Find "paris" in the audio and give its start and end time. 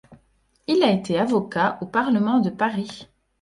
2.49-3.07